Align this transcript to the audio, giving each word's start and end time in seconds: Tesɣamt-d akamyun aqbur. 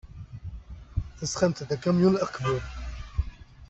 Tesɣamt-d 1.17 1.69
akamyun 1.75 2.19
aqbur. 2.25 2.63